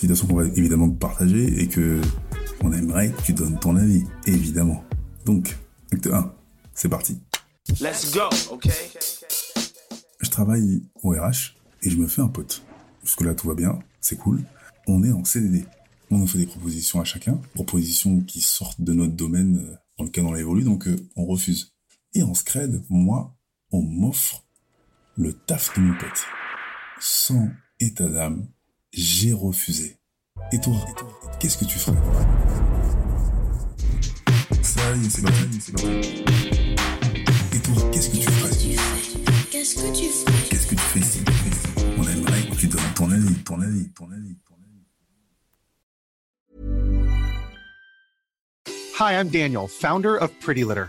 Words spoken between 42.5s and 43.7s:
que tu donnes ton avis, ton